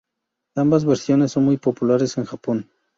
Ambas 0.55 0.83
versiones 0.83 1.31
son 1.33 1.45
muy 1.45 1.57
populares 1.57 2.17
en 2.17 2.25
Japón. 2.25 2.67